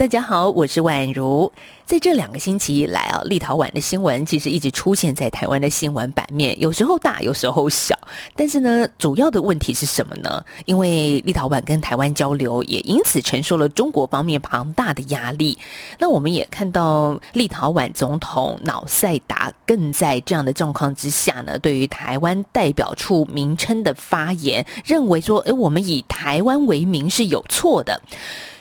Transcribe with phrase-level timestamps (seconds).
[0.00, 1.52] 大家好，我是宛如。
[1.84, 7.94] 在这两个星期以来啊，立陶宛的新闻其实一直出现在台湾的新闻版面，有时候大，有时候小。
[8.34, 10.42] 但是呢，主要的问题是什么呢？
[10.64, 15.58] 因为立陶宛跟台湾交流，也因此承受了中国方面庞大的压力。
[15.98, 28.00] 那我们也看到立陶宛总统瑙塞达更在这样的状况之下呢，对于台湾代表处名称的发言，认为说，诶，我们以台湾为名是有错的。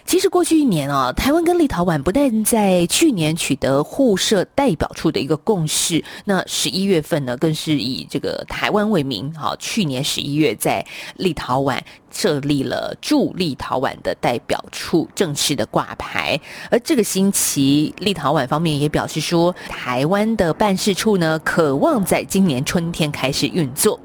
[0.09, 10.83] 其实过去一年啊，台湾跟立陶宛不但在去年取得互设代表处的一个共识，那十一月份呢，更是以这个台湾为名，好，去年十一月在
[11.17, 16.41] 立陶宛设立了驻立陶宛的代表处，正式的挂牌。
[16.71, 23.99] 而这个星期，立陶宛方面也表示说，台湾的办事处呢，渴望在今年春天开始运作。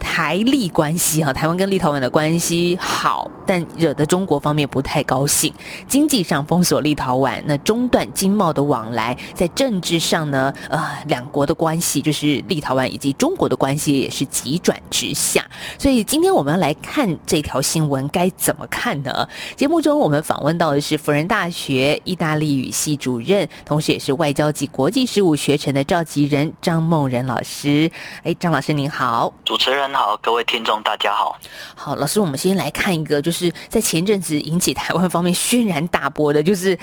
[0.00, 5.52] 台立关系哈，台湾跟立陶宛的关系好，但惹得中国方面不太高兴。
[5.86, 15.44] 经济上封锁立陶宛，那中断经贸的往来；在政治上呢，呃，两国的关系就是立陶宛以及中国的关系也是急转直下。
[15.78, 19.28] 所以今天我们要来看这条新闻该怎么看呢？
[19.54, 27.90] 节目中我们访问到的是辅仁大学意大利语系主任，同时也是外交及国际事务学程的召集人张梦仁老师。
[28.22, 29.89] 哎，张老师您好，主持人。
[29.92, 31.38] 好，各位听众，大家好。
[31.74, 36.78] 好，老师，我们先来看一个，就是在前阵子引起台湾方面轩然大波的，就是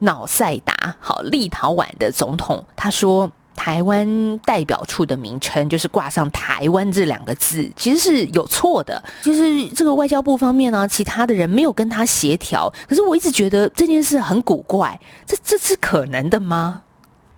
[0.00, 12.72] 脑塞达，好，立陶宛的总统，他说台湾代表处的名称就是挂上“台湾”这两个字，其实是有错的，就是这个外交部方面呢，其他的人没有跟他协调。
[12.88, 16.82] 可是我一直觉得这件事很古怪，这这是可能的吗？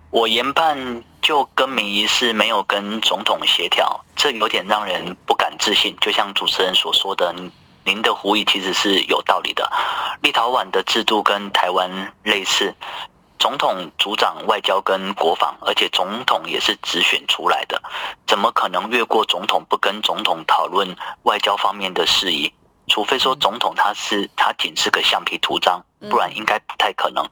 [0.09, 1.03] 我研判。
[1.23, 5.95] 就更名仪式没有跟总统协调，这有点让人不敢置信。
[6.01, 7.33] 就像主持人所说的，
[7.85, 9.71] 您的狐疑其实是有道理的。
[10.21, 12.75] 立陶宛的制度跟台湾类似，
[13.39, 17.81] 总统主掌外交跟国防，而且总统也是直选出来的，
[18.27, 22.53] 怎么可能越过总统不跟总统讨论外交方面的事宜？
[22.89, 27.27] 除非说总统他是他仅是个橡皮图章，不然应该不太可能。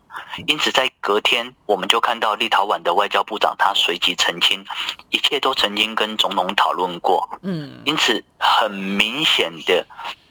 [0.47, 4.63] 因此在隔天，我们就看到立陶宛的外交部长他随即澄清，
[5.09, 7.27] 一切都曾经跟总统讨论过。
[7.41, 9.85] 嗯，因此很明显的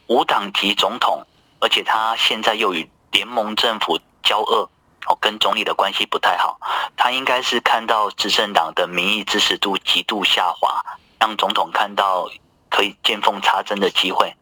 [0.06, 1.24] 无党籍总统，
[1.60, 4.68] 而且他现在又与联盟政府交恶，
[5.06, 6.58] 哦，跟总理的关系不太好。
[6.96, 10.82] 他应该是看到执政党的民意支持度极度下滑，
[11.18, 12.28] 让总统看到
[12.68, 14.34] 可以见缝插针的机会。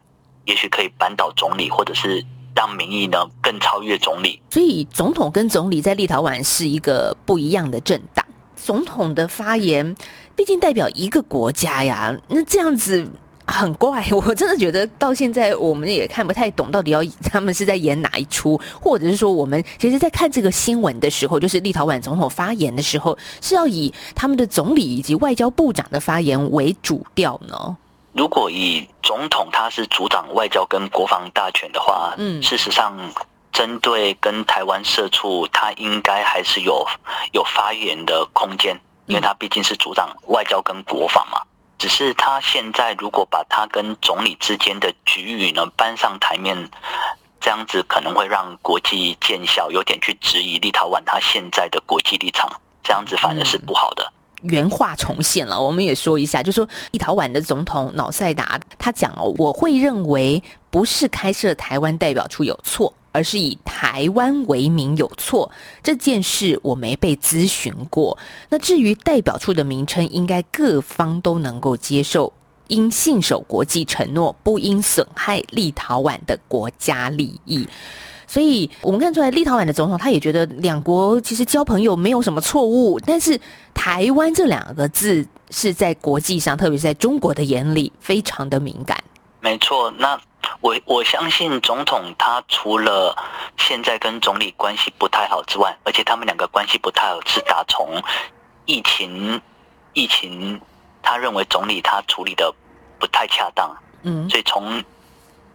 [0.45, 4.41] 也许可以扳倒总理，或者是让民意呢更超越总理。
[4.49, 8.25] 所以，总统跟总理在立陶宛是一个不一样的政党。
[8.55, 9.95] 总统的发言
[10.35, 13.07] 毕竟代表一个国家呀，那这样子
[13.45, 14.05] 很怪。
[14.11, 27.77] 我真的觉得到现在我们也看不太懂，到底要他们是在演哪一出，或者是说我们其实，在看这个新闻的时候，就是立陶宛总统发言的时候，是要以他们的总理以及外交部长的发言为主调呢？
[28.13, 32.97] 如果以总统他是主掌外交跟国防大权的话，嗯，事实上，
[33.51, 36.85] 针对跟台湾社处，他应该还是有
[37.33, 41.39] 有发言的空间，因为他毕竟是主掌外交跟国防嘛。
[41.77, 46.69] 只是他现在如果把他跟总理之间的局域呢搬上台面，
[47.39, 52.49] 这样子可能会让国际见效，有点去质疑立陶宛他现在的国际立场，
[52.83, 54.11] 这样子反而是不好的。
[54.41, 65.51] 原话重现了，我们也说一下，就说立陶宛的总统瑙塞达他讲哦，我会认为不是开设台湾代表处有错，而是以台湾为名有错。
[65.83, 68.17] 这件事我没被咨询过。
[68.49, 72.31] 那至于代表处的名称，应该各方都能够接受，
[72.67, 77.67] 应信守国际承诺，不应损害立陶宛的国家利益。
[78.29, 83.41] 所以我们看出来，立陶宛的总统他也觉得两国其实交朋友没有什么错误，但是
[83.73, 89.03] 台湾这两个字是在国际上，特别是在中国的眼里非常的敏感。
[89.39, 90.15] 没错，那
[90.61, 93.17] 我我相信总统他除了
[93.57, 97.99] 现在跟总理关系不太好之外，而且他们两个关系不太好是打从
[98.65, 99.41] 疫情
[99.93, 100.61] 疫情，
[101.01, 102.53] 他认为总理他处理的
[102.99, 104.83] 不太恰当，嗯，所以从。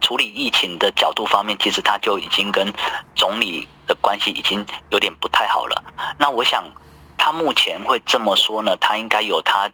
[0.05, 2.71] 处理疫情的角度方面，其实他就已经跟
[3.15, 5.83] 总理的关系已经有点不太好了。
[6.19, 6.63] 那我想，
[7.17, 9.67] 他目前会这么说呢，他应该有他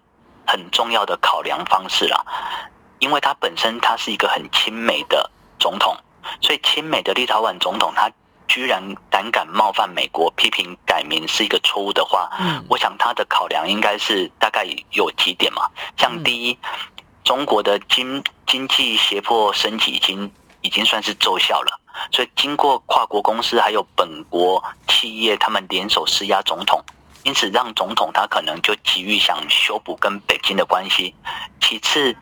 [0.48, 2.24] 很重要的考量方式啦。
[3.00, 5.30] 因为他本身他是一个很亲美的
[5.60, 5.98] 总统，
[6.40, 8.10] 所以亲美的立陶宛总统他
[8.48, 15.68] 居然胆敢冒犯美国，批评改名是一个错误的话，嗯我想他的考量应该是大概有几点嘛，
[15.98, 16.58] 像第一，
[17.24, 20.32] 中国的经经济胁迫升级已经
[20.62, 21.80] 已经算是奏效了，
[22.12, 26.84] 所以经过跨国公司还有本国企业他们联手施压总统，
[27.24, 31.16] 因此让总统他可能就急于想修补跟北京的关系。
[31.60, 32.16] 其次，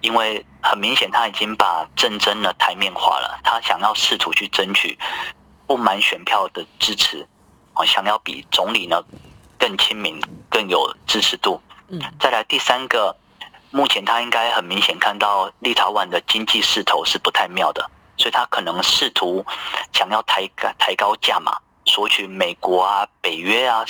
[0.00, 4.98] 因为很明显他已经把政争呢台面化了，他想要试图去争取
[5.66, 7.26] 不满选票的支持，
[7.74, 9.02] 哦，想要比总理呢
[9.58, 10.20] 更亲民、
[10.50, 11.60] 更有支持度。
[11.88, 13.16] 嗯再来第三个，
[13.76, 19.44] 目前他应该很明显看到立陶宛的经济势头是不太妙的，所以他可能试图
[19.92, 23.84] 想要抬高抬高价码，索取美国啊、北约啊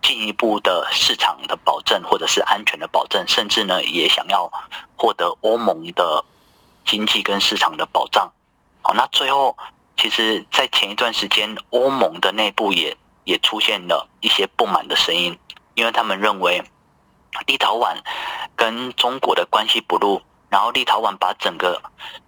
[0.00, 4.48] 进一步的市场的保证或者是安全的保证，甚至呢也想要
[4.96, 6.24] 获得欧盟的
[6.84, 8.30] 经济跟市场的保障。
[8.82, 9.56] 好，那最后
[9.96, 15.36] 其实，在前一段时间，欧盟的内部也也出现了一些不满的声音，
[15.74, 16.62] 因为他们认为
[17.46, 17.96] 立陶宛
[18.56, 21.80] 跟中国的关系不睦，然后立陶宛把整个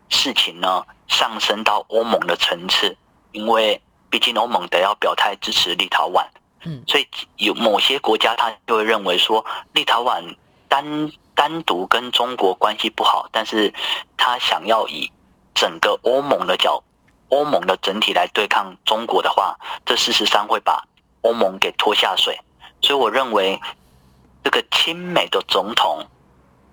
[0.08, 2.96] 事情呢上升到欧盟的层次，
[3.32, 3.80] 因为
[4.10, 6.26] 毕竟欧盟得要表态支持立陶宛，
[6.64, 7.06] 嗯所以
[7.36, 10.36] 有某些国家他就会认为说，立陶宛
[10.68, 13.72] 单单独跟中国关系不好，但是
[14.16, 15.10] 他想要以
[15.54, 16.82] 整个欧盟的角，
[17.30, 20.84] 欧盟的整体来对抗中国的话，这事实上会把
[21.22, 22.38] 欧盟给拖下水。
[22.82, 23.60] 所以我认为，
[24.42, 26.04] 这个亲美的总统，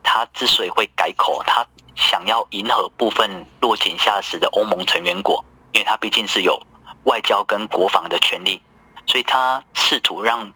[0.03, 1.65] 他之所以会改口，他
[1.95, 5.43] 想要迎合部分落井下石的欧盟成员国，
[5.73, 6.59] 因为他毕竟是有
[7.03, 8.61] 外交跟国防的权利，
[9.05, 10.51] 所以他试图让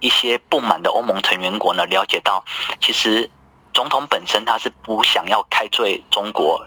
[0.00, 2.44] 一些不满的欧盟成员国呢了解到，
[2.80, 3.30] 其实
[3.72, 6.66] 总统本身他是不想要开罪中国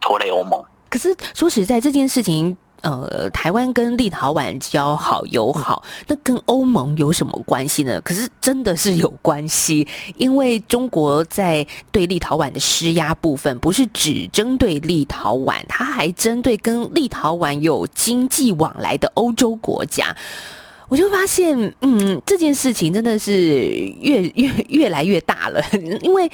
[0.00, 0.62] 拖累欧盟。
[0.90, 8.00] 可是说实在，这件事情，呃，台湾跟立陶宛交好友好，那跟欧盟有什么关系呢？
[8.02, 9.86] 可是真的是有关系，
[10.16, 20.16] 因为中国在对立陶宛的施压部分，不是只针对立陶宛，它还针对跟立陶宛有经济往来的欧洲国家。
[20.88, 23.32] 我就发现，嗯，这件事情真的是
[24.00, 25.60] 越越越来越大了，
[26.02, 26.30] 因为。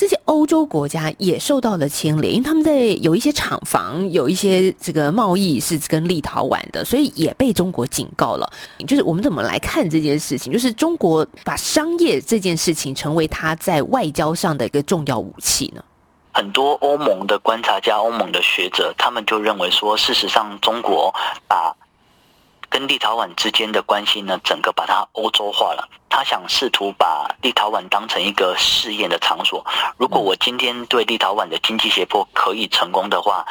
[0.00, 8.50] 这些欧洲国家也受到了牵连，因为他们在有一些厂房，有一些这个贸易是跟立陶宛的，所以也被中国警告了。
[8.88, 10.50] 就是我们怎么来看这件事情？
[10.50, 15.84] 就是中国把商业这件事情成为他在外交上的一个重要武器呢？
[16.32, 21.14] 很多欧盟的观察家、欧盟的学者，他们就认为说，事实上中国
[21.46, 21.76] 把
[22.70, 25.88] 跟立陶宛之间的关系呢，整个把它欧洲化了。
[26.08, 29.64] 他想试图把立陶宛当成一个试验的场所。
[29.98, 33.44] 如果我今天对立陶宛的经济胁迫可以成功的话，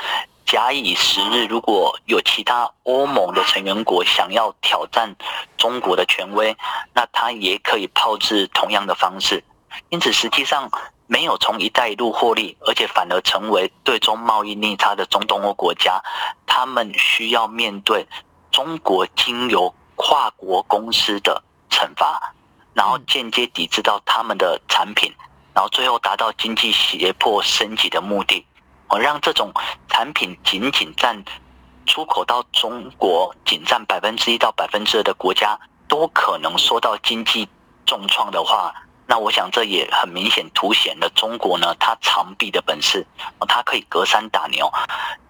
[0.46, 5.16] 假以时日，如果有其他欧盟的成员国想要挑战
[5.58, 6.56] 中国的权威，
[6.94, 9.44] 那他也可以炮制同样的方式。
[9.90, 10.70] 因此，实际上
[11.06, 16.02] 没有从“一带一路”获利，而且反而成为对中贸易逆差的中东欧国家，
[16.46, 18.06] 他们需要面对
[18.60, 22.34] 中国经由跨国公司的惩罚，
[22.74, 25.10] 然后间接抵制到他们的产品，
[25.54, 28.46] 然后最后达到经济胁迫升级的目的。
[28.90, 29.50] 我让这种
[29.88, 31.24] 产品仅仅占
[31.86, 35.58] 出口到中国仅占百分之一到百分之二的国家，
[35.88, 37.48] 都可能受到经济
[37.86, 38.76] 重创的话，
[39.08, 43.08] 那我想这也很明显凸显了中国呢，它长臂的本事，
[43.48, 44.70] 它可以隔山打牛。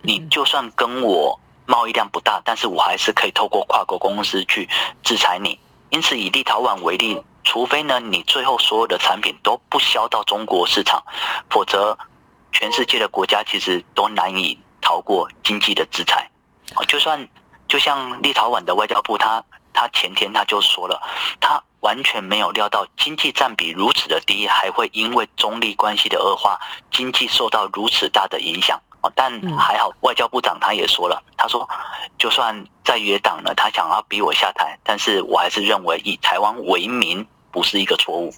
[0.01, 1.39] 你就算跟我
[1.69, 4.67] 贸易量不大，但是我还是可以透过跨国公司去
[5.03, 5.59] 制裁你。
[5.91, 11.03] 因此，以立陶宛为例，除非呢你最后所有的产品都不销到中国市场，
[11.47, 11.95] 否则
[12.51, 16.27] 全世界的国家其实都难以逃过经济的制裁。
[16.87, 17.29] 就算
[17.67, 20.99] 就像立陶宛的外交部，他他前天他就说了，
[21.39, 26.59] 他完全没有料到经济占比如此的低，还会因为中立关系的恶化，
[26.91, 28.81] 经济受到如此大的影响。
[29.01, 31.67] 哦，但还好，外交部长他也说了，他说，
[32.17, 38.33] 就算在野党呢，他想要逼我下台，但是我还是认为以台湾为名不是一个错误。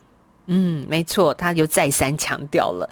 [0.47, 2.89] 嗯，没错，他就再三强调了。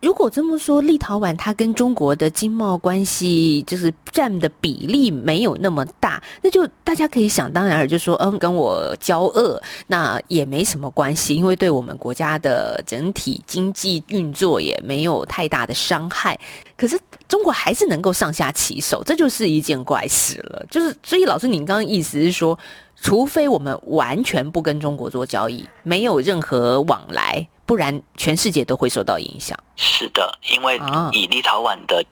[0.00, 16.38] 如果这么说，立陶宛它跟中国的经贸关系就是占的比例没有那么大，那就大家可以想当然，就说嗯，跟我交恶那也没什么关系，因为对我们国家的整体经济运作也没有太大的伤害。
[16.76, 20.64] 可是中国还是能够上下其手，这就是一件怪事了。
[20.70, 22.58] 就是所以，老师，您刚刚意思是说，
[23.02, 27.48] 除非我们完全不跟中国做交易，没有任何往来。
[27.64, 29.56] 不然，全世界都会受到影响。
[29.76, 30.80] 是的，因为
[31.12, 32.04] 以立陶宛的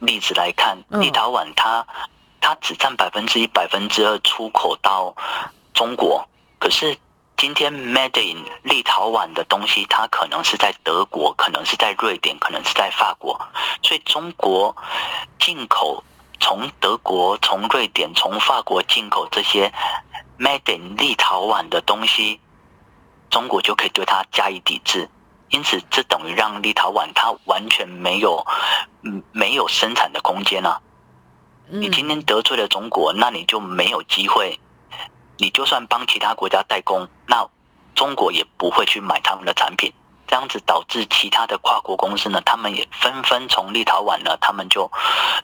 [0.00, 1.86] 例子来看，嗯立陶宛它
[2.40, 5.14] 它只占百分之一、百分之二出口到
[5.72, 6.96] 中国，可是
[7.36, 13.40] 今天 Made in 立陶宛的东西，它可能是在德国，可能是在瑞典，可能是在法国，
[13.82, 14.76] 所以中国
[15.38, 16.02] 进口
[16.40, 19.72] 从德国、从瑞典、从法国进口这些
[20.38, 22.40] Made in 立陶宛的东西，
[23.28, 25.08] 中国就可以对它加以抵制。
[25.50, 28.46] 因此，这等于让立陶宛它完全没有，
[29.02, 30.80] 嗯，没有生产的空间啊。
[31.70, 34.58] 你今天得罪了中国，那你就没有机会。
[35.38, 37.48] 你就算帮其他国家代工，那
[37.94, 39.92] 中国也不会去买他们的产品。
[40.26, 44.90] 这样子导致其他的跨国公司呢，他们也纷纷从立陶宛呢，他们就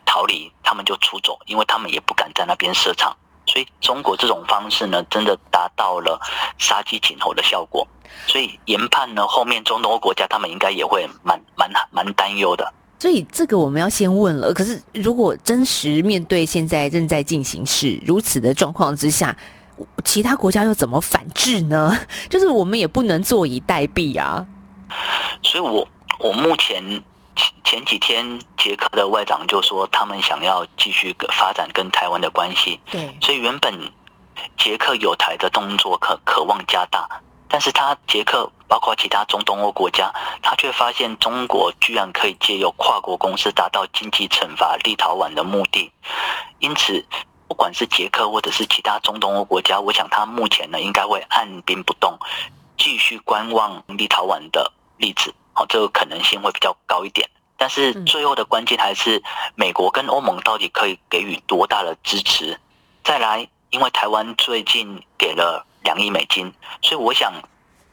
[0.05, 3.17] 逃离，他们就出走，因为他们也不敢在那边设厂。
[3.55, 6.21] 所以中国这种方式呢，真的达到了
[6.59, 7.87] 杀鸡儆猴的效果。
[8.27, 12.75] 所以研判呢，后面中东欧国家他们应该也会蛮蛮蛮担忧的。
[12.99, 14.53] 所以这个我们要先问了。
[14.53, 19.37] 可是如果真实面对现在正在进行式如此的状况之下，
[20.05, 21.97] 其他国家又怎么反制呢？
[22.29, 24.45] 就是我们也不能坐以待毙啊。
[25.45, 25.87] 所以我
[26.19, 26.83] 我目前
[27.35, 32.81] 前前几天捷克的外长就说，他们想要继续发展跟台湾的关系。
[32.91, 33.17] 对。
[33.21, 33.93] 所以原本
[34.57, 37.09] 捷克有台的动作可渴望加大。
[37.47, 40.13] 但是他捷克包括其他中东欧国家，
[40.43, 45.93] 他却发现中国居然可以借由跨国公司达到经济惩罚立陶宛的目的，
[46.59, 47.05] 因此
[47.47, 52.19] 不管是捷克或者是其他中东欧国家，我想他目前呢应该会按兵不动，
[52.77, 57.29] 继续观望立陶宛的例子，好，这个可能性会比较高一点。
[57.57, 59.23] 但是最后的关键还是
[59.55, 62.61] 美国跟欧盟到底可以给予多大的支持？
[63.03, 65.65] 再来，因为台湾最近给了。
[65.85, 67.31] 两亿美金，所以我想，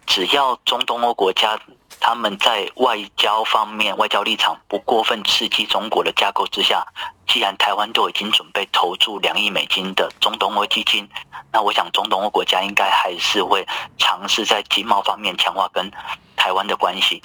[0.05, 1.59] 只要中东欧国家
[1.99, 6.87] 他们在外交方面、外交立场不过分刺激中国的架构之下，
[7.27, 11.05] 既然台湾都已经准备投注两亿美金的中东欧基金，
[11.51, 15.91] 那我想中东欧国家应该还是会尝试在经贸方面强化跟
[16.37, 17.21] 台湾的关系。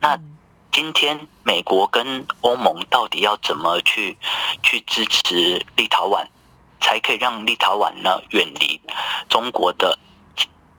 [0.00, 0.18] 那
[0.72, 4.16] 今天美国跟欧盟到底要怎么去
[4.62, 6.26] 去支持立陶宛？
[6.78, 8.80] 才可以让立陶宛呢远离
[9.28, 9.98] 中国的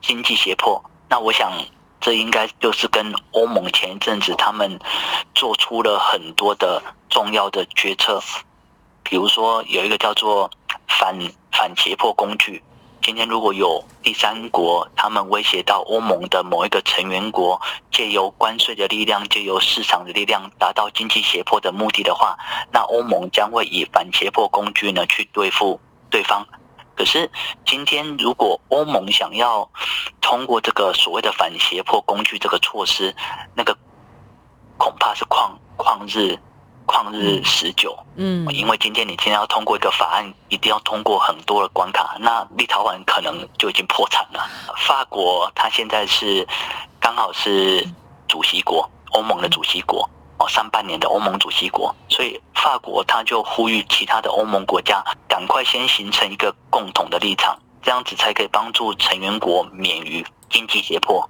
[0.00, 0.82] 经济胁迫。
[1.08, 1.52] 那我想，
[2.00, 4.78] 这应该就是跟欧盟前一阵子他们
[5.34, 8.22] 做出了很多的重要的决策，
[9.02, 10.48] 比如说有一个叫做
[10.86, 11.18] 反
[11.50, 12.62] 反胁迫工具。
[13.02, 22.36] 今天如果有第三国他们威胁到欧盟的某一个成员国，借由关税的力量，借由市场的力量，达到经济胁迫的目的的话，
[22.72, 25.80] 那欧盟将会以反胁迫工具呢去对付。
[26.10, 26.42] 对方，
[26.96, 27.30] 可是
[27.66, 29.70] 今天如果欧盟想要
[30.22, 33.14] 通过这个所谓的反胁迫工具这个措施，
[33.54, 33.76] 那个
[34.78, 36.38] 恐怕是旷旷日
[36.88, 37.96] 旷日持久。
[38.16, 44.48] 嗯，因为今天你今天要通过一个法案，一定要通过很多的关卡，那立陶宛可能就已经破产了。
[44.78, 46.44] 法国它现在是
[46.98, 47.86] 刚好是
[48.26, 50.08] 主席国，欧盟的主席国。
[50.40, 61.28] 哦，上半年的欧盟主席国，所以法国他就呼吁其他的欧盟国家赶快先形成一个共同的立场，这样子才可以帮助成员国免于经济胁迫。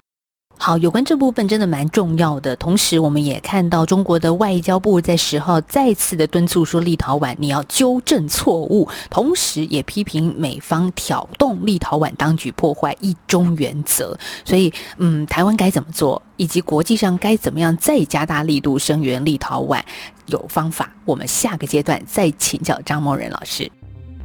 [0.61, 2.53] 好，有关这部分真的蛮重要的。
[2.57, 14.19] 同时，我们也看到中国的外交部在十号再次的敦促说，立陶宛你要纠正错误，同时也批评美方挑动立陶宛当局破坏一中原则。
[14.43, 19.81] 所以，嗯，台湾该怎么做，以及国际上该怎么样再加大力度声援立陶宛，
[20.25, 20.91] 有方法。
[21.05, 23.71] 我们下个阶段再请教张梦仁老师。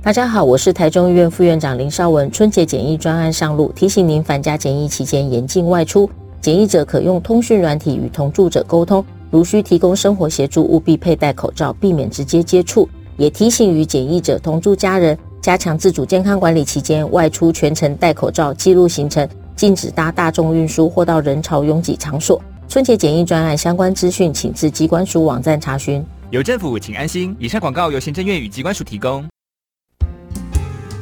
[0.03, 2.29] 大家好，我是台中医院副院长林少文。
[2.33, 6.11] 春节检疫专案上路，提醒您返家检疫期间严禁外出。
[6.45, 12.87] 检疫者可用通讯软体与同住者沟通，如需提供生活协助，务必佩戴口罩，避免直接接触。
[13.17, 22.39] 也提醒与检疫者同住家人，加强自主健康管理期间外出全程戴口罩，记录行程，禁止搭大众运输或到人潮拥挤场所。
[22.69, 26.05] 春节检疫专案相关资讯，请至机关署网站查询。
[26.29, 27.35] 有政府，请安心。
[27.39, 29.25] 以上广告由行政院与机关署提供。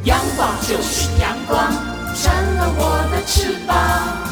[0.05, 1.69] 阳光就是阳光，
[2.15, 4.32] 成了我的翅膀。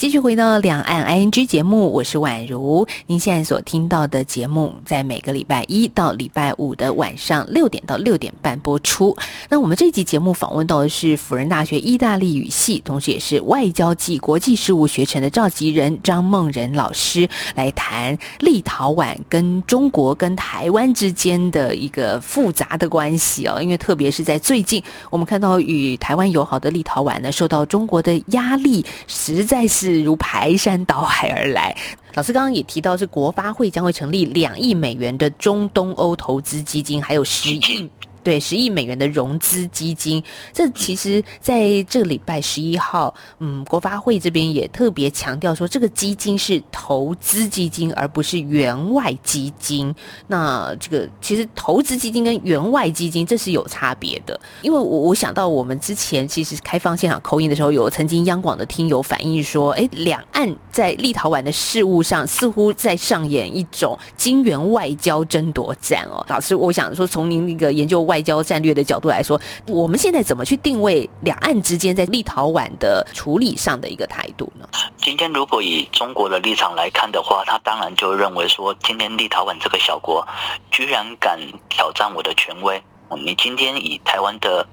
[0.00, 2.86] 继续回到两岸 ING 节目，我是宛如。
[3.06, 9.14] 您现在所听到的节目，在每个礼拜一到礼拜五的晚上六点到六点半播出。
[9.50, 23.60] 那我们这集节目访问到的是辅仁大学意大利语系，同时也是外交暨国际事务学程的召集人张梦仁老师，来谈立陶宛跟中国跟台湾之间的一个复杂的关系哦。
[23.60, 29.89] 因为特别是在最近，我们看到与台湾友好的立陶宛呢，受到中国的压力，实在是。
[29.90, 31.76] 如排山倒海而来。
[32.14, 37.88] 老师刚刚也提到，是国发会将会成立两亿美元的中东欧投资基金，还有十亿。
[38.22, 40.22] 对，十亿美元的融资基金，
[40.52, 49.94] 这其实在这个礼拜十一号，嗯，国发会这边也特别强调说，这个基金是投资基金，而不是员外基金。
[50.26, 66.22] 那这个其实投资基金跟员外基金这是有差别的，因为我我想到我们之前其实开放现场口音的时候，有曾经央广的听友反映说，哎，两岸在立陶宛的事务上似乎在上演一种金元外交争夺战哦。
[66.28, 68.09] 老师，我想说，从您那个研究。
[68.10, 74.68] 外交战略的角度来说，我们现在怎么去定位两岸之间在立陶宛的处理上的一个态度呢？
[74.96, 80.26] 今天如果以中国的立场来看的话，他当然就认为说，今天立陶宛这个小国
[80.72, 81.38] 居然敢
[81.68, 82.82] 挑战我的权威，
[83.24, 84.66] 你今天以台湾的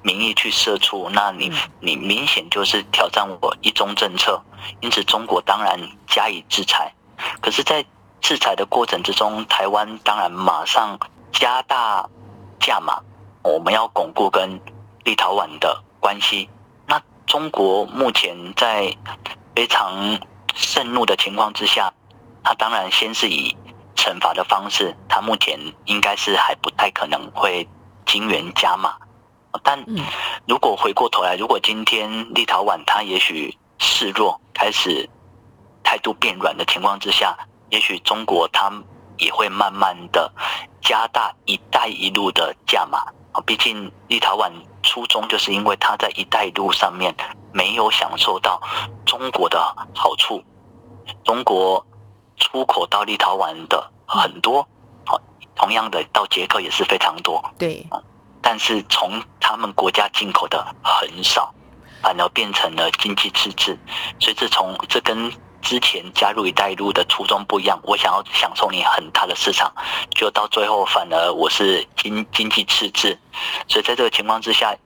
[0.00, 4.42] 名义去射出，那你你明显就是挑战我一中政策，
[4.80, 6.90] 因此中国当然加以制裁。
[7.42, 7.84] 可是，在
[8.22, 10.98] 制裁的过程之中，台湾当然马上
[11.30, 12.08] 加大。
[12.60, 13.00] 价码，
[13.42, 14.60] 我们要巩固跟
[15.04, 16.48] 立陶宛的关系。
[16.86, 18.94] 那中国目前在
[19.54, 20.18] 非常
[20.54, 21.92] 盛怒的情况之下，
[22.42, 23.56] 他当然先是以
[23.94, 27.68] 惩罚的方式，他目前应该是还不太可能会
[28.04, 28.96] 金元加码。
[29.62, 29.84] 但
[30.46, 35.08] 如果回过头来，如果今天立陶宛他也许示弱，开始
[35.82, 37.36] 态度变软的情况之下，
[37.70, 38.70] 也许中国他。
[39.18, 40.32] 也会慢慢的
[40.80, 42.98] 加大“一带一路”的价码。
[43.32, 44.50] 啊，毕竟立陶宛
[44.82, 47.14] 初衷就是因为它在“一带一路”上面
[47.52, 48.60] 没有享受到
[49.04, 49.58] 中国的
[49.94, 50.42] 好处，
[51.22, 51.84] 中国
[52.36, 54.66] 出口到立陶宛的很多，
[55.04, 55.20] 好，
[55.54, 57.86] 同样的到捷克也是非常多，对，
[58.40, 61.52] 但是从他们国家进口的很少，
[62.00, 63.78] 反而变成了经济赤字，
[64.18, 65.30] 所以这从这跟。
[65.62, 69.72] 之前加入“一带一路”的初衷不一样，我想要享受你很大的市场，
[70.10, 73.18] 就到最后反而我是经经济赤字，
[73.66, 74.76] 所以在这个情况之下，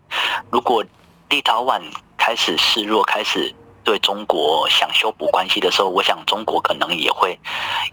[0.50, 0.82] 如果
[1.28, 1.80] 立陶宛
[2.16, 3.54] 开始示弱，开始
[3.84, 7.38] 对中国想修补关系的时候，我想中国可能也会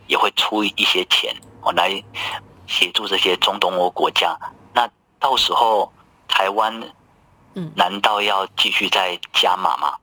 [0.07, 2.01] 也会出一些钱，我来
[2.67, 4.37] 协助这些中东欧国家。
[4.73, 5.91] 那到时候
[6.27, 6.81] 台湾，
[7.55, 9.93] 嗯，难道要继续再加码吗？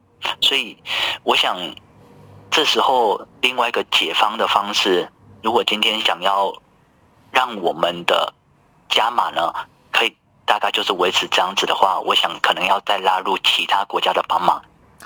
[0.43, 0.77] 所以
[1.23, 1.57] 我想。
[2.55, 5.11] 这时候，另外一个解方的方式，
[5.43, 6.55] 如果今天想要
[7.33, 8.33] 让我们的
[8.89, 9.53] 加码呢，
[9.91, 14.63] 可以大概就是维持这样子的话，我想可能要再拉入其他国家的帮忙，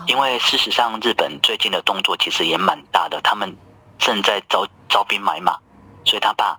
[0.07, 3.57] 因为事实上日本最近的动作其实也蛮大的，他们
[3.99, 5.59] 正在招招兵买马，
[6.05, 6.55] 所以他把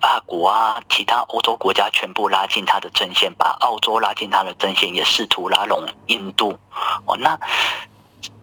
[0.00, 6.58] 法国啊、其他欧洲国家全部拉进他的阵线，把澳洲拉进他的阵线，也试图拉拢印度。
[7.06, 7.38] 哦，那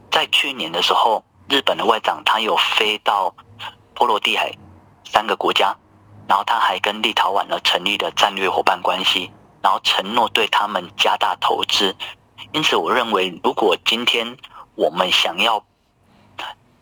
[0.09, 1.21] 在去年的时候。
[1.51, 3.35] 日本的外长他有飞到
[3.93, 4.49] 波罗的海
[5.03, 5.75] 三个国家，
[6.25, 9.29] 然后他还跟立陶宛呢成立了战略伙伴关系，
[9.61, 11.93] 然后承诺对他们加大投资。
[12.53, 14.37] 因此，我认为如果今天
[14.75, 15.61] 我们想要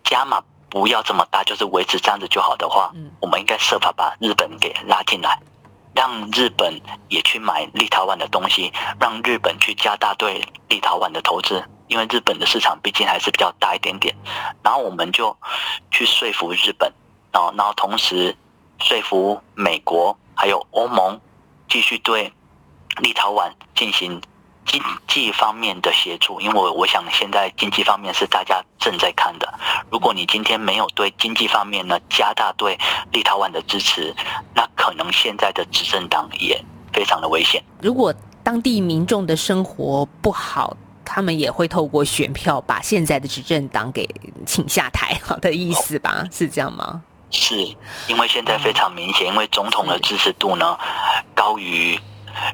[0.04, 5.40] 加码不要这么大，就是维持这样子就好的话，我们应该设法把日本给拉进来，
[5.96, 11.68] 让日本也去买立陶宛的东西，让日本去加大对立陶宛的投资。
[11.90, 14.16] 因为日本的市场毕竟还是比较大一点点，
[14.64, 15.36] 然后我们就
[15.92, 16.90] 去说服日本，
[17.34, 18.34] 然后然后同时
[18.80, 21.20] 说服美国还有欧盟
[21.68, 22.32] 继续对
[23.02, 24.22] 立陶宛进行
[24.68, 29.52] 经济方面的协助，因为我想现在经济方面是大家正在看的。
[29.90, 32.78] 如果你今天没有对经济方面呢加大对
[33.12, 34.14] 立陶宛的支持，
[34.54, 37.64] 那可能现在的执政党也非常的危险。
[37.82, 40.78] 如果当地民众的生活不好。
[41.12, 44.08] 他们也会透过选票把现在的执政党给
[44.46, 46.24] 请下台，好的意思吧？
[46.32, 47.02] 是这样吗？
[47.32, 47.56] 是
[48.08, 50.78] 因为现在非常明显，因为总统的支持度呢
[51.34, 52.00] 高于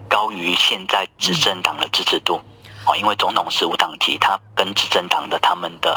[0.07, 2.39] 高于现在执政党的支持度
[2.85, 5.93] 哦，因为总统是无党籍，他跟执政党的他们的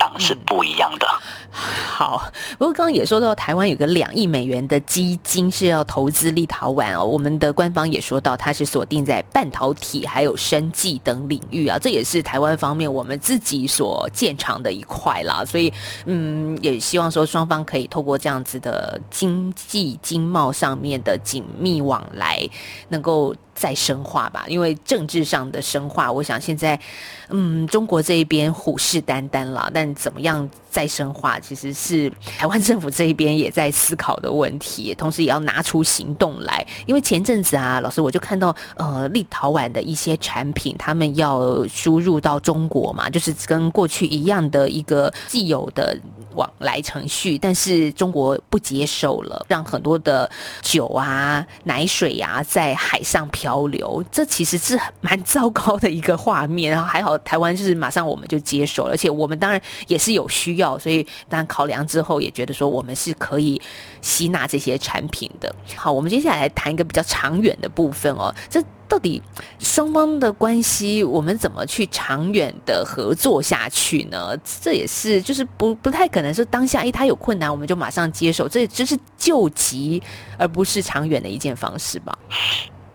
[0.00, 1.06] 党是不一样的。
[1.52, 2.22] 好，
[2.58, 7.04] 不过刚刚也说到，台湾有个两亿美元的基金是要投资立陶宛哦。
[7.04, 15.44] 我们的官方也说到，它是锁定在半导体还有生技等领域啊，这也是台湾方面我们自己所建长的一块啦。
[15.44, 15.70] 所以，
[16.06, 22.48] 嗯，也希望说双方可以透过这样子的经济经贸上面的紧密往来，
[22.88, 23.36] 能够。
[23.60, 26.80] 再深化吧，因为政治上的深化，我想现在，
[27.28, 29.70] 嗯，中国这一边虎视眈眈了。
[29.74, 36.66] 但怎么样再深化，其实是台湾政府这一边也在思考的问题，同时也要拿出行动来。
[36.86, 45.94] 因为前阵子啊，老师我就看到，呃，立陶宛的一些产品，他们要输入到中国嘛，就是跟过去一样的一个既有的
[46.34, 50.28] 往来程序，但是中国不接受了，让很多的
[50.60, 53.60] 酒啊、奶水呀在海上漂。
[53.70, 56.72] 流，这其实是蛮糟糕的一个画面。
[56.72, 63.60] 然后还好，台湾就是马上我们就接受，而且我们当然也是有需要，所以当然考量之后也觉得说我们是可以
[64.00, 65.54] 吸纳这些产品的。
[65.76, 68.34] 好，我们接下来谈一个比较长远的部分哦。
[68.48, 69.22] 这到底
[69.60, 74.36] 双方的关系，我们怎么去长远的合作下去呢？
[74.60, 80.02] 这也是就是不不太可能是当下一他有困难我们就马上接受，这这是救急
[80.36, 82.18] 而不是长远的一件方式吧。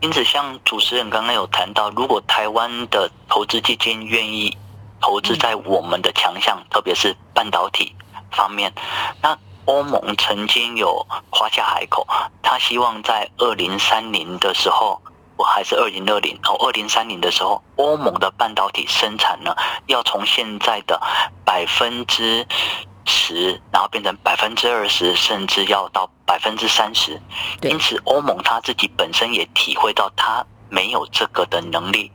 [0.02, 4.56] 因此，像主持人刚刚有谈到，如果台湾的投资基金愿意
[5.00, 7.96] 投资在我们的强项，特别是半导体
[8.32, 8.72] 方面，
[9.22, 12.06] 那欧盟曾经有夸下海口，
[12.44, 15.02] 他希望在二零三零的时候，
[15.38, 19.56] 我还是二零二零哦，二零三零的时候，欧盟的半导体生产呢，
[19.88, 21.00] 要从现在的
[21.44, 22.46] 百分之。
[23.08, 27.22] 十，然后变成百分之二十，甚至要到百分之三十。
[27.62, 32.12] 因此，欧盟他自己本身也体会到他没有这个的能力，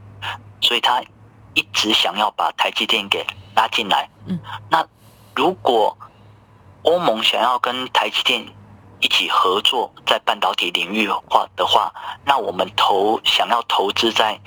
[0.60, 1.00] 所以他
[1.54, 4.10] 一直想要把台积电给拉进来。
[4.26, 4.36] 嗯，
[4.68, 4.84] 那
[5.36, 5.96] 如果
[6.82, 8.44] 欧盟想要跟台积电
[9.00, 11.92] 一起合作在半导体领域化的话，
[12.24, 14.38] 那我们投想要投资在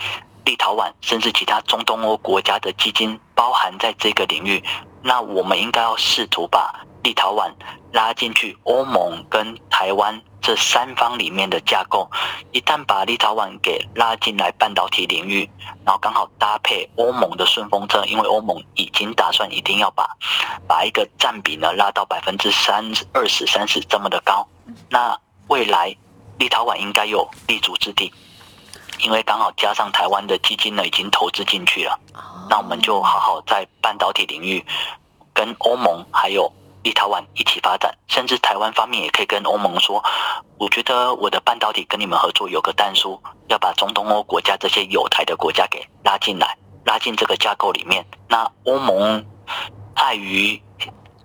[0.46, 4.64] 立陶宛，甚至其他中东欧国家的基金，包含在这个领域。
[5.02, 7.52] 那我们应该要试图把立陶宛
[7.92, 12.10] 拉进去欧盟跟台湾这三方里面的架构。
[12.52, 15.50] 一旦把立陶宛给拉进来半导体领域，
[15.86, 20.10] 然后刚好搭配欧盟的顺风车，因为欧盟已经打算一定要把
[20.68, 24.48] 把一个占比呢拉到百分之三二十三十这么的高。
[24.90, 25.96] 那未来
[26.38, 28.12] 立陶宛应该有立足之地，
[29.00, 32.00] 因为刚好加上台湾的基金呢已经投资进去了。
[32.50, 34.66] 那我们就好好在半导体领域
[35.34, 36.52] 跟欧盟还有
[36.84, 40.04] 立陶宛一起发展，甚至台湾方面也可以跟欧盟说，
[40.58, 48.06] 我觉得我的半导体跟你们合作有个弹书，要把中东欧国家这些有台的国家给拉进来，拉进这个架构里面。
[48.28, 49.26] 那欧盟
[49.96, 50.62] 碍于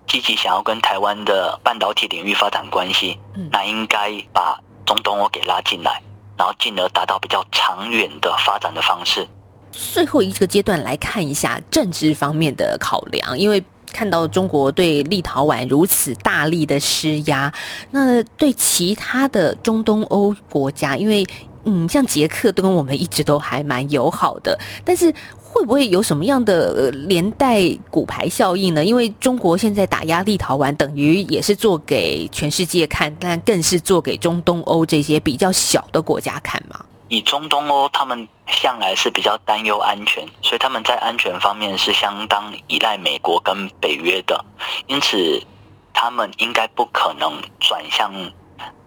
[0.07, 3.19] 积极想要跟台湾的半导体领域发展关系，
[3.51, 6.01] 那应该把中东欧给拉进来，
[6.37, 9.27] 然后进而达到比较长远的发展的方式。
[9.71, 17.53] 最后一个阶段来看一下政治方面的考量，因为看到中国对立陶宛如此大力的施压，
[17.91, 21.25] 那对其他的中东欧国家，因为
[21.65, 28.83] 嗯，像捷克都跟我们一直都还蛮友好的，但是会不会有什么样的连带骨牌效应呢？
[28.83, 36.79] 因为中国现在打压立陶宛，等于也是做给全世界看，但更是做给中东欧这些比较小的国家看嘛。
[37.09, 44.45] 以中东欧，他们向来是比较担忧安全，所以他们在安全方面是相当依赖美国跟北约的，
[44.87, 45.43] 因此
[45.91, 48.13] 他们应该不可能转向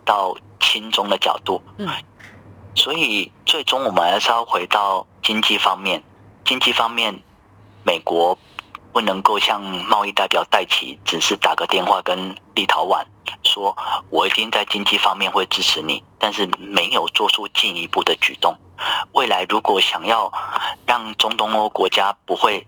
[0.04, 1.60] 到亲中的角度。
[1.78, 1.88] 嗯，
[2.74, 6.02] 所以最终我们还是要回到经济方面，
[6.44, 7.12] 经济方面，
[7.84, 8.38] 美国
[8.92, 13.04] 不能够像贸易代表戴奇，只是打个电话跟立陶宛。
[13.44, 13.76] 说，
[14.10, 18.56] 我一定在经济方面会支持你，但是没有做出进一步的举动。
[19.12, 20.32] 未来如果想要
[20.86, 22.66] 让中东欧国家不会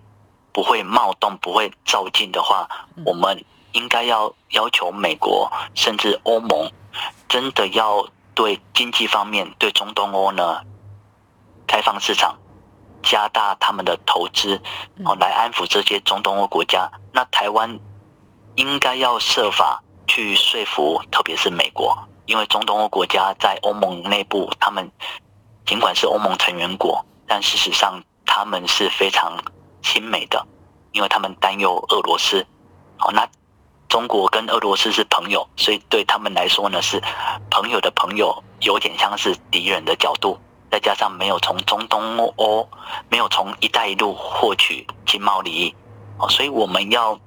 [0.52, 2.68] 不会冒动、不会照进的话，
[3.04, 6.70] 我们应该要要求美国甚至欧盟，
[7.28, 10.60] 真的要对经济方面对中东欧呢
[11.66, 12.36] 开放市场，
[13.02, 14.60] 加大他们的投资，
[15.04, 16.90] 哦，来安抚这些中东欧国家。
[17.12, 17.78] 那台湾
[18.56, 19.80] 应该要设法。
[20.06, 24.88] 去说服，特别是美国，因为中东欧国家在欧盟内部，他们
[25.64, 29.32] 尽管是欧盟成员国，但事实上他们是非常
[29.82, 30.46] 亲美的，
[30.92, 32.46] 因为他们担忧俄罗斯。
[32.98, 33.26] 好，那
[33.88, 37.02] 中国跟俄罗斯是朋友，所以对他们来说呢，是
[37.50, 40.38] 朋友的朋友，有点像是敌人的角度。
[40.70, 42.68] 再加上没有从中东欧，
[43.08, 45.74] 没有从“一带一路”获取经贸利益，
[46.18, 47.18] 哦，所以我们要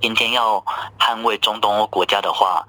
[0.00, 0.62] 今天要
[0.98, 2.64] 捍卫中东欧国家的话，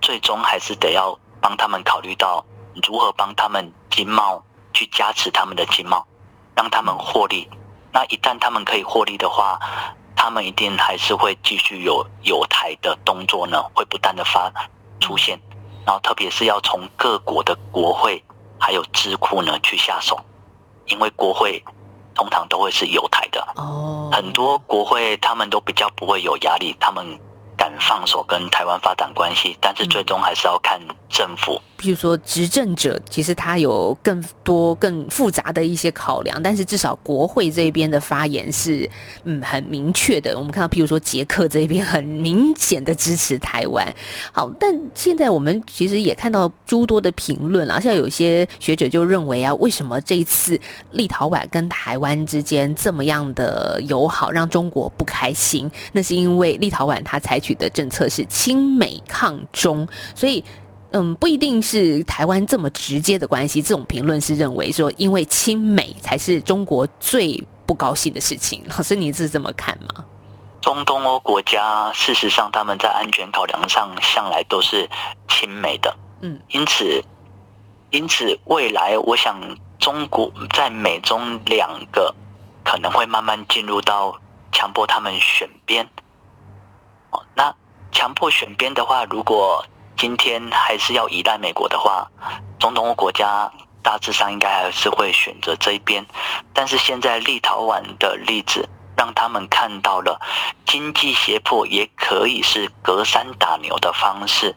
[0.00, 2.44] 最终还是得要帮他们考虑到
[2.84, 6.06] 如何帮他们经贸去加持他们的经贸，
[6.56, 7.48] 让他们获利。
[7.92, 9.58] 那一旦他们可以获利的话，
[10.16, 14.50] 他们一定还是会继续有有台的动作呢，会不断的发
[14.98, 15.38] 出现。
[15.84, 18.24] 然后特别是要从各国的国会
[18.58, 20.18] 还有智库呢去下手，
[20.86, 21.62] 因为国会
[22.14, 27.04] 通常都会是有台的哦，很多国会他们都比较不会有压力，他们
[27.56, 31.60] 敢放手跟台湾发展关系，但是最终还是要看政府。
[31.82, 38.88] 譬如说执政者，其实他有更多更复杂的一些考量，但是至少国会这边的发言是
[39.24, 40.38] 嗯很明确的。
[40.38, 43.92] 我们看到，譬如说捷克这边很明显的支持台湾。
[44.30, 50.56] 好，但现在我们其实也看到诸多的评论啊，像有些学者就认为啊，为什么这一次
[50.92, 55.68] 立陶宛跟台湾之间这么样的友好，让中国不开心？
[55.90, 60.44] 那是因为立陶宛它采取的政策是亲美抗中，所以。
[60.92, 63.60] 嗯，不一定是台湾这么直接的关系。
[63.60, 68.64] 这种评论是认为说，因为亲美才是中国最不高兴的事情。
[68.68, 70.04] 老师，你是这么看吗？
[70.60, 74.88] 中东欧国家事实上他们在安全考量上向来都是
[75.28, 77.02] 亲美的，嗯，因此，
[77.90, 79.40] 因此未来我想
[79.80, 82.14] 中国在美中两个
[82.62, 84.16] 可能会慢慢进入到
[84.52, 85.84] 强迫他们选边。
[87.10, 87.52] 哦，那
[87.90, 89.66] 强迫选边的话，如果
[90.02, 92.04] 今天还是要依赖美国的话，
[92.58, 93.48] 中东国家
[93.84, 96.04] 大致上应该还是会选择这一边。
[96.52, 100.20] 但是现在立陶宛的例子让他们看到了
[100.66, 104.52] 经济胁迫也可以是隔山打牛的方式。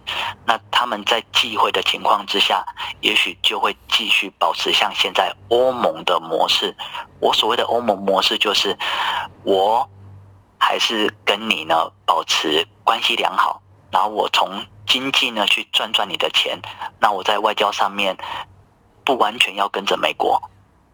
[0.48, 2.66] 那他们在忌讳的情况之下，
[3.02, 6.76] 也许就会继续保持像现在欧盟的模式。
[7.20, 8.76] 我所谓的欧盟模式，就是
[9.44, 9.88] 我
[10.58, 14.50] 还是跟你呢保持关系良好，然后我从。
[14.88, 16.60] 经济呢，去赚赚你的钱，
[17.00, 18.16] 那我在外交上面
[19.04, 20.42] 不完全要跟着美国，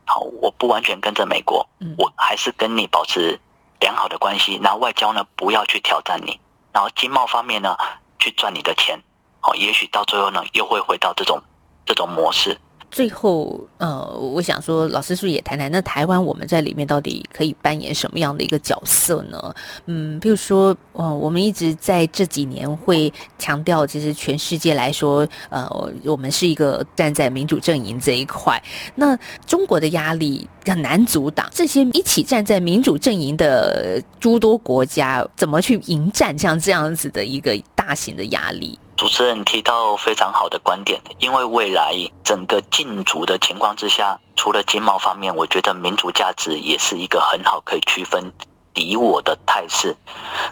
[0.05, 3.39] 好，我不完全跟着美国，我还是跟你保持
[3.79, 4.57] 良好的关系。
[4.61, 6.39] 那外交呢，不要去挑战你，
[6.71, 7.75] 然后经贸方面呢，
[8.19, 8.99] 去赚你的钱，
[9.39, 11.41] 好，也许到最后呢，又会回到这种
[11.85, 12.59] 这种模式。
[12.91, 19.55] 最后，呃，我想说，老师是不是也谈谈，那台湾我们在里面到底可以扮演什么样的一个角色呢？
[19.85, 25.69] 嗯，比如说，呃，我们一直在这几年会强调，其实全世界来说，呃，
[26.03, 28.61] 我们是一个站在民主阵营这一块，
[28.95, 31.49] 那中国的压力很难阻挡。
[31.53, 38.77] 这些一起站在民主阵营的诸多国家，怎么去迎战像这样子的一个大型的压力？
[39.01, 41.91] 主持人提到非常好的观点，因为未来
[42.23, 48.31] 整个禁足的情况之下，除了经贸方面，我觉得民主价值也是一个很好可以区分
[48.75, 49.97] 敌我的态势。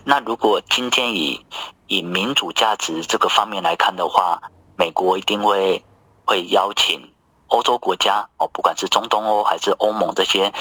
[0.04, 1.46] 那如果今天以
[1.86, 4.42] 以民主价值这个方面来看的话，
[4.76, 5.86] 美国一定会
[6.26, 7.08] 会邀请
[7.50, 10.52] 欧洲国家哦，不管是中东欧还是欧盟这些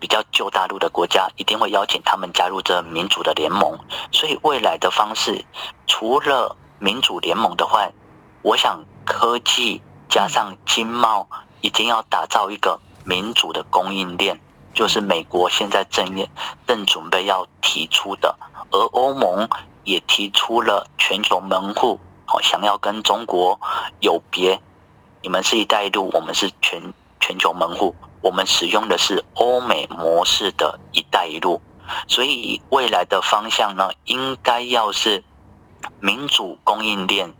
[0.00, 3.78] 比较旧大陆的国家，一定会邀请他们加入这民主的联盟。
[4.10, 5.44] 所以未来的方式，
[5.86, 7.90] 除了民主联盟的话，
[8.42, 11.26] 我想科技加上经贸，
[11.60, 14.38] 已经要打造一个民主的供应链，
[14.72, 16.06] 就是美国现在正
[16.66, 18.36] 正准备要提出的，
[18.70, 19.48] 而欧盟
[19.82, 23.58] 也提出了全球门户，哦，想要跟中国
[24.00, 24.60] 有别，
[25.20, 26.80] 你们是一带一路，我们是全
[27.18, 31.60] 全球门户，我们使用的是欧美模式的一带一路，
[32.06, 35.24] 所以未来的方向呢，应该要是。
[36.00, 37.32] 民主供应链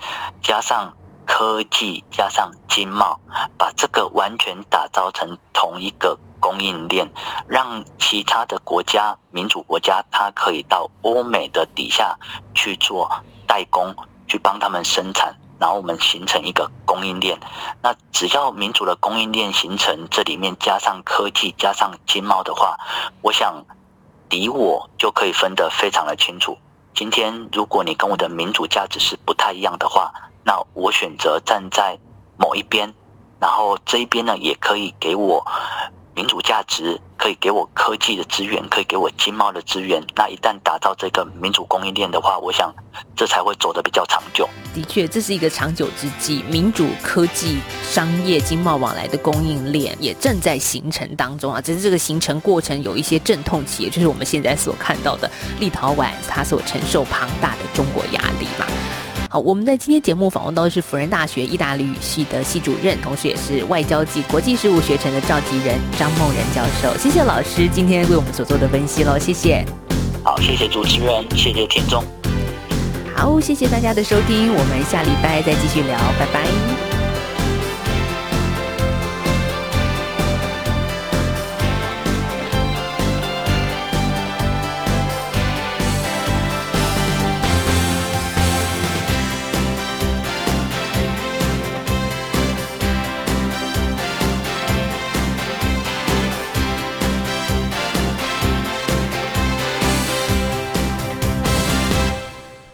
[0.42, 0.92] 加上
[1.26, 3.20] 科技加上经贸，
[3.56, 7.08] 把这个完全打造成同一个供应链，
[7.46, 12.16] 让其他的国家民主国家，它可以到欧美的底下
[12.54, 13.10] 去做
[13.46, 13.94] 代工，
[14.26, 17.38] 去帮他们生产，然后我们形成一个供应链。
[17.82, 22.78] 那只要民主的供应链形成，这里面加上科技加上经贸的话，
[23.20, 23.62] 我想
[24.28, 26.56] 敌我就可以分得非常的清楚。
[26.98, 31.96] 今天，如果你跟我的民主价值是不太一样的话，那我选择站在
[32.36, 32.92] 某一边，
[33.38, 35.46] 然后这一边呢，也可以给我
[36.18, 40.04] 民主价值，可以给我科技的资源，可以给我经贸的资源。
[40.16, 42.74] 那一旦打造这个民主供应链的话，我想
[43.14, 44.48] 这才会走得比较长久。
[44.74, 46.42] 的确，这是一个长久之计。
[46.50, 51.60] 民主科技、商业、经贸往来的供应链也正在形成当中啊。
[51.60, 58.66] 只是这个形成过程有一些阵痛期，也就是我们现在所看到的立陶宛它所承受庞大的中国压力嘛。
[59.30, 66.96] 好，我们在今天节目访问到的是辅仁大学意大利语系的系主任，同时也是外交及国际事务学程的召集人张梦仁教授。
[66.98, 69.62] 谢谢老师今天为我们所做的分析喽，谢谢。
[70.24, 72.02] 好，谢谢主持人，谢谢听众。
[73.14, 76.87] 好，谢谢大家的收听，我们下礼拜再继续聊，拜拜。